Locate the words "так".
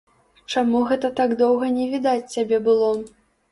1.19-1.35